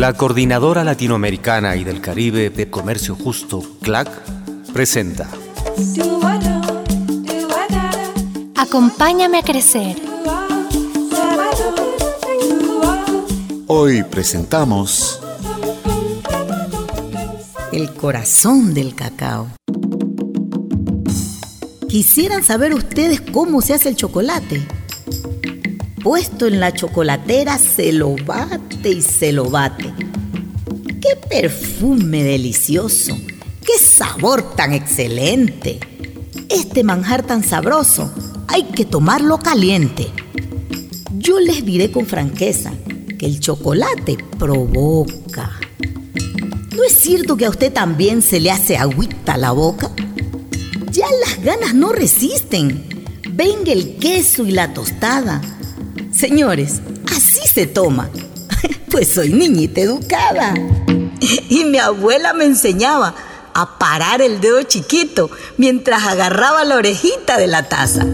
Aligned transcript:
La 0.00 0.14
Coordinadora 0.14 0.82
Latinoamericana 0.82 1.76
y 1.76 1.84
del 1.84 2.00
Caribe 2.00 2.48
de 2.48 2.70
Comercio 2.70 3.14
Justo, 3.14 3.62
CLAC, 3.82 4.08
presenta. 4.72 5.28
Acompáñame 8.56 9.36
a 9.36 9.42
crecer. 9.42 9.98
Hoy 13.66 14.02
presentamos 14.04 15.20
El 17.70 17.92
corazón 17.92 18.72
del 18.72 18.94
cacao. 18.94 19.48
¿Quisieran 21.90 22.42
saber 22.42 22.72
ustedes 22.72 23.20
cómo 23.20 23.60
se 23.60 23.74
hace 23.74 23.90
el 23.90 23.96
chocolate? 23.96 24.66
Puesto 26.02 26.46
en 26.46 26.60
la 26.60 26.72
chocolatera 26.72 27.58
se 27.58 27.92
lo 27.92 28.16
bate 28.24 28.88
y 28.88 29.02
se 29.02 29.32
lo 29.32 29.50
bate. 29.50 29.92
¡Qué 30.98 31.14
perfume 31.28 32.24
delicioso! 32.24 33.18
¡Qué 33.62 33.76
sabor 33.78 34.54
tan 34.56 34.72
excelente! 34.72 35.78
Este 36.48 36.84
manjar 36.84 37.26
tan 37.26 37.44
sabroso 37.44 38.10
hay 38.48 38.62
que 38.62 38.86
tomarlo 38.86 39.38
caliente. 39.40 40.06
Yo 41.18 41.38
les 41.38 41.66
diré 41.66 41.92
con 41.92 42.06
franqueza 42.06 42.72
que 43.18 43.26
el 43.26 43.38
chocolate 43.38 44.16
provoca. 44.38 45.50
¿No 46.74 46.82
es 46.82 46.92
cierto 46.92 47.36
que 47.36 47.44
a 47.44 47.50
usted 47.50 47.74
también 47.74 48.22
se 48.22 48.40
le 48.40 48.50
hace 48.50 48.78
agüita 48.78 49.36
la 49.36 49.52
boca? 49.52 49.90
Ya 50.90 51.06
las 51.26 51.44
ganas 51.44 51.74
no 51.74 51.92
resisten. 51.92 53.04
Venga 53.32 53.72
el 53.72 53.96
queso 53.96 54.46
y 54.46 54.52
la 54.52 54.72
tostada. 54.72 55.42
Señores, 56.20 56.82
así 57.16 57.48
se 57.48 57.66
toma. 57.66 58.10
Pues 58.90 59.14
soy 59.14 59.32
niñita 59.32 59.80
educada. 59.80 60.52
Y 61.48 61.64
mi 61.64 61.78
abuela 61.78 62.34
me 62.34 62.44
enseñaba 62.44 63.14
a 63.54 63.78
parar 63.78 64.20
el 64.20 64.40
dedo 64.40 64.62
chiquito 64.62 65.30
mientras 65.56 66.04
agarraba 66.04 66.64
la 66.64 66.76
orejita 66.76 67.38
de 67.38 67.46
la 67.46 67.68
taza. 67.68 68.06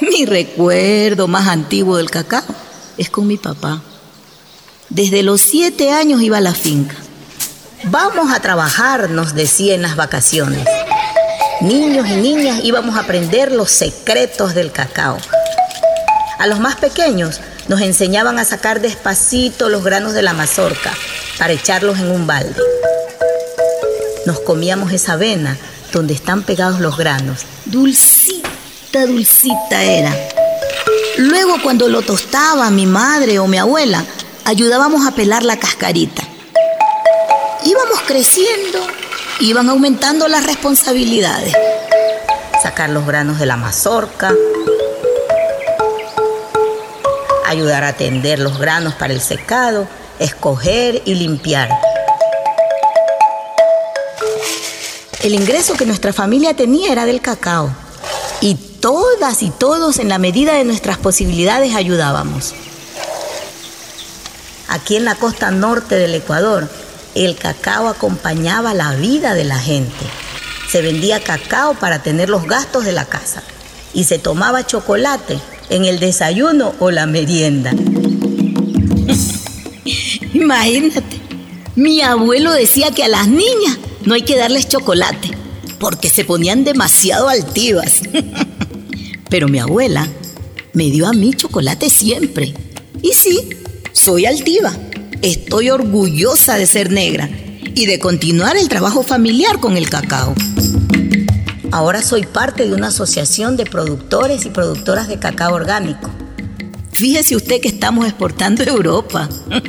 Mi 0.00 0.26
recuerdo 0.26 1.26
más 1.26 1.48
antiguo 1.48 1.96
del 1.96 2.10
cacao 2.10 2.42
es 2.96 3.10
con 3.10 3.26
mi 3.26 3.36
papá. 3.36 3.82
Desde 4.90 5.22
los 5.22 5.40
siete 5.40 5.90
años 5.90 6.22
iba 6.22 6.38
a 6.38 6.42
la 6.42 6.54
finca. 6.54 6.96
Vamos 7.84 8.32
a 8.32 8.40
trabajar, 8.40 9.10
nos 9.10 9.34
decía 9.34 9.74
en 9.74 9.82
las 9.82 9.96
vacaciones. 9.96 10.66
Niños 11.60 12.08
y 12.08 12.16
niñas 12.16 12.60
íbamos 12.62 12.96
a 12.96 13.00
aprender 13.00 13.52
los 13.52 13.70
secretos 13.70 14.54
del 14.54 14.72
cacao. 14.72 15.18
A 16.38 16.46
los 16.46 16.58
más 16.58 16.76
pequeños 16.76 17.40
nos 17.68 17.80
enseñaban 17.80 18.38
a 18.38 18.44
sacar 18.44 18.80
despacito 18.80 19.68
los 19.68 19.84
granos 19.84 20.12
de 20.12 20.22
la 20.22 20.34
mazorca 20.34 20.92
para 21.38 21.52
echarlos 21.52 21.98
en 21.98 22.10
un 22.10 22.26
balde. 22.26 22.60
Nos 24.26 24.40
comíamos 24.40 24.92
esa 24.92 25.12
avena 25.12 25.56
donde 25.92 26.12
están 26.12 26.42
pegados 26.42 26.80
los 26.80 26.96
granos. 26.96 27.42
Dulcita, 27.66 29.06
dulcita 29.06 29.82
era. 29.82 30.12
Luego 31.18 31.62
cuando 31.62 31.88
lo 31.88 32.02
tostaba 32.02 32.68
mi 32.70 32.86
madre 32.86 33.38
o 33.38 33.46
mi 33.46 33.58
abuela, 33.58 34.04
ayudábamos 34.44 35.06
a 35.06 35.12
pelar 35.12 35.44
la 35.44 35.58
cascarita. 35.58 36.22
Íbamos 37.64 38.00
creciendo, 38.06 38.80
iban 39.40 39.68
aumentando 39.68 40.28
las 40.28 40.44
responsabilidades. 40.44 41.54
Sacar 42.62 42.90
los 42.90 43.06
granos 43.06 43.38
de 43.38 43.46
la 43.46 43.56
mazorca, 43.56 44.32
ayudar 47.46 47.84
a 47.84 47.92
tender 47.92 48.38
los 48.38 48.58
granos 48.58 48.94
para 48.94 49.12
el 49.12 49.20
secado, 49.20 49.86
escoger 50.18 51.02
y 51.04 51.14
limpiar. 51.14 51.68
El 55.22 55.34
ingreso 55.34 55.74
que 55.74 55.86
nuestra 55.86 56.12
familia 56.12 56.54
tenía 56.54 56.92
era 56.92 57.06
del 57.06 57.20
cacao 57.20 57.70
y 58.40 58.54
todas 58.54 59.42
y 59.42 59.50
todos 59.50 59.98
en 59.98 60.08
la 60.08 60.18
medida 60.18 60.54
de 60.54 60.64
nuestras 60.64 60.98
posibilidades 60.98 61.74
ayudábamos. 61.74 62.54
Aquí 64.68 64.96
en 64.96 65.04
la 65.04 65.14
costa 65.14 65.50
norte 65.50 65.96
del 65.96 66.14
Ecuador, 66.14 66.68
el 67.14 67.36
cacao 67.36 67.88
acompañaba 67.88 68.74
la 68.74 68.94
vida 68.96 69.34
de 69.34 69.44
la 69.44 69.58
gente. 69.58 70.04
Se 70.68 70.82
vendía 70.82 71.20
cacao 71.20 71.74
para 71.74 72.02
tener 72.02 72.28
los 72.28 72.46
gastos 72.46 72.84
de 72.84 72.92
la 72.92 73.04
casa 73.04 73.42
y 73.92 74.04
se 74.04 74.18
tomaba 74.18 74.66
chocolate 74.66 75.38
en 75.70 75.84
el 75.84 76.00
desayuno 76.00 76.74
o 76.80 76.90
la 76.90 77.06
merienda. 77.06 77.72
Imagínate, 80.34 81.20
mi 81.76 82.00
abuelo 82.02 82.52
decía 82.52 82.90
que 82.90 83.04
a 83.04 83.08
las 83.08 83.28
niñas 83.28 83.78
no 84.04 84.14
hay 84.14 84.22
que 84.22 84.36
darles 84.36 84.68
chocolate 84.68 85.30
porque 85.78 86.08
se 86.08 86.24
ponían 86.24 86.64
demasiado 86.64 87.28
altivas. 87.28 88.00
Pero 89.28 89.48
mi 89.48 89.58
abuela 89.58 90.08
me 90.72 90.84
dio 90.90 91.06
a 91.06 91.12
mí 91.12 91.34
chocolate 91.34 91.88
siempre. 91.90 92.54
Y 93.02 93.12
sí, 93.12 93.50
soy 93.92 94.26
altiva. 94.26 94.72
Estoy 95.24 95.70
orgullosa 95.70 96.56
de 96.58 96.66
ser 96.66 96.92
negra 96.92 97.30
y 97.74 97.86
de 97.86 97.98
continuar 97.98 98.58
el 98.58 98.68
trabajo 98.68 99.02
familiar 99.02 99.58
con 99.58 99.78
el 99.78 99.88
cacao. 99.88 100.34
Ahora 101.72 102.02
soy 102.02 102.26
parte 102.26 102.68
de 102.68 102.74
una 102.74 102.88
asociación 102.88 103.56
de 103.56 103.64
productores 103.64 104.44
y 104.44 104.50
productoras 104.50 105.08
de 105.08 105.18
cacao 105.18 105.54
orgánico. 105.54 106.10
Fíjese 106.92 107.36
usted 107.36 107.62
que 107.62 107.68
estamos 107.68 108.04
exportando 108.04 108.64
a 108.64 108.66
Europa. 108.66 109.30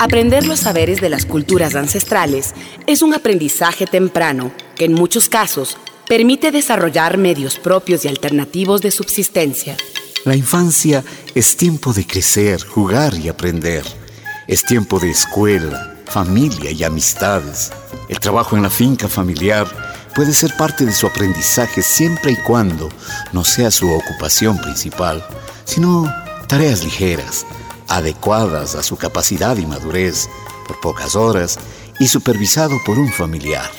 Aprender 0.00 0.44
los 0.44 0.58
saberes 0.58 1.00
de 1.00 1.08
las 1.08 1.24
culturas 1.24 1.76
ancestrales 1.76 2.52
es 2.88 3.00
un 3.00 3.14
aprendizaje 3.14 3.86
temprano 3.86 4.50
que 4.74 4.86
en 4.86 4.94
muchos 4.94 5.28
casos 5.28 5.76
permite 6.08 6.50
desarrollar 6.50 7.18
medios 7.18 7.58
propios 7.58 8.04
y 8.04 8.08
alternativos 8.08 8.80
de 8.80 8.90
subsistencia. 8.90 9.76
La 10.24 10.36
infancia 10.36 11.04
es 11.34 11.56
tiempo 11.56 11.92
de 11.92 12.06
crecer, 12.06 12.62
jugar 12.64 13.14
y 13.14 13.28
aprender. 13.28 13.84
Es 14.46 14.64
tiempo 14.64 14.98
de 14.98 15.10
escuela, 15.10 15.96
familia 16.06 16.70
y 16.70 16.84
amistades. 16.84 17.72
El 18.08 18.20
trabajo 18.20 18.56
en 18.56 18.62
la 18.62 18.70
finca 18.70 19.08
familiar 19.08 19.66
puede 20.14 20.32
ser 20.32 20.56
parte 20.56 20.84
de 20.84 20.92
su 20.92 21.06
aprendizaje 21.06 21.82
siempre 21.82 22.32
y 22.32 22.36
cuando 22.36 22.88
no 23.32 23.44
sea 23.44 23.70
su 23.70 23.90
ocupación 23.92 24.58
principal, 24.58 25.24
sino 25.64 26.12
tareas 26.48 26.84
ligeras, 26.84 27.44
adecuadas 27.88 28.74
a 28.76 28.82
su 28.82 28.96
capacidad 28.96 29.56
y 29.56 29.66
madurez, 29.66 30.28
por 30.66 30.80
pocas 30.80 31.14
horas 31.14 31.58
y 32.00 32.08
supervisado 32.08 32.74
por 32.84 32.98
un 32.98 33.12
familiar. 33.12 33.70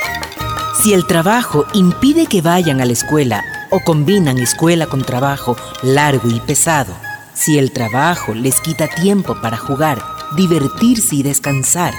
Si 0.79 0.93
el 0.93 1.07
trabajo 1.07 1.65
impide 1.73 2.27
que 2.27 2.41
vayan 2.41 2.81
a 2.81 2.85
la 2.85 2.93
escuela 2.93 3.43
o 3.71 3.79
combinan 3.79 4.37
escuela 4.37 4.85
con 4.85 5.03
trabajo 5.03 5.57
largo 5.81 6.29
y 6.29 6.39
pesado, 6.39 6.93
si 7.33 7.57
el 7.57 7.71
trabajo 7.71 8.35
les 8.35 8.61
quita 8.61 8.87
tiempo 8.87 9.41
para 9.41 9.57
jugar, 9.57 9.99
divertirse 10.35 11.15
y 11.15 11.23
descansar, 11.23 11.95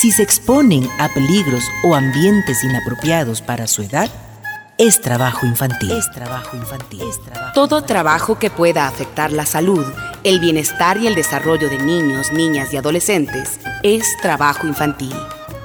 si 0.00 0.10
se 0.10 0.22
exponen 0.22 0.88
a 0.98 1.08
peligros 1.10 1.62
o 1.84 1.94
ambientes 1.94 2.64
inapropiados 2.64 3.42
para 3.42 3.66
su 3.66 3.82
edad, 3.82 4.10
es 4.78 5.02
trabajo 5.02 5.44
infantil. 5.44 5.92
Es 5.92 6.10
trabajo 6.10 6.56
infantil. 6.56 7.02
Todo 7.52 7.82
trabajo 7.82 8.38
que 8.38 8.48
pueda 8.48 8.88
afectar 8.88 9.30
la 9.30 9.44
salud, 9.44 9.84
el 10.24 10.40
bienestar 10.40 10.96
y 10.96 11.06
el 11.06 11.14
desarrollo 11.14 11.68
de 11.68 11.78
niños, 11.78 12.32
niñas 12.32 12.72
y 12.72 12.78
adolescentes 12.78 13.60
es 13.82 14.06
trabajo 14.22 14.66
infantil. 14.66 15.14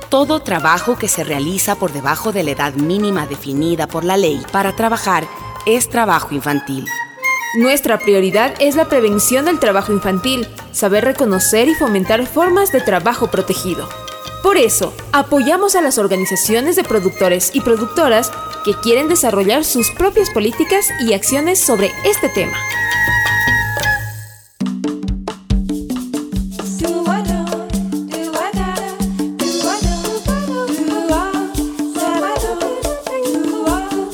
Todo 0.09 0.39
trabajo 0.39 0.97
que 0.97 1.09
se 1.09 1.25
realiza 1.25 1.75
por 1.75 1.91
debajo 1.91 2.31
de 2.31 2.43
la 2.43 2.51
edad 2.51 2.73
mínima 2.75 3.27
definida 3.27 3.87
por 3.87 4.05
la 4.05 4.15
ley 4.15 4.41
para 4.53 4.73
trabajar 4.73 5.27
es 5.65 5.89
trabajo 5.89 6.33
infantil. 6.33 6.87
Nuestra 7.57 7.99
prioridad 7.99 8.53
es 8.59 8.77
la 8.77 8.85
prevención 8.85 9.43
del 9.43 9.59
trabajo 9.59 9.91
infantil, 9.91 10.47
saber 10.71 11.03
reconocer 11.03 11.67
y 11.67 11.75
fomentar 11.75 12.25
formas 12.25 12.71
de 12.71 12.79
trabajo 12.79 13.27
protegido. 13.27 13.89
Por 14.43 14.55
eso, 14.55 14.93
apoyamos 15.11 15.75
a 15.75 15.81
las 15.81 15.97
organizaciones 15.97 16.77
de 16.77 16.85
productores 16.85 17.51
y 17.53 17.59
productoras 17.59 18.31
que 18.63 18.75
quieren 18.75 19.09
desarrollar 19.09 19.65
sus 19.65 19.91
propias 19.91 20.29
políticas 20.29 20.87
y 21.01 21.15
acciones 21.15 21.59
sobre 21.59 21.91
este 22.05 22.29
tema. 22.29 22.57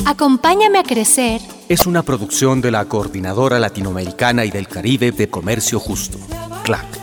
Acompáñame 0.06 0.80
a 0.80 0.84
crecer. 0.84 1.42
Es 1.70 1.88
una 1.88 2.04
producción 2.04 2.60
de 2.62 2.72
la 2.72 2.86
Coordinadora 2.86 3.58
Latinoamericana 3.58 4.44
y 4.44 4.52
del 4.52 4.68
Caribe 4.68 5.12
de 5.12 5.30
Comercio 5.30 5.80
Justo, 5.80 6.18
CLAC. 6.64 7.03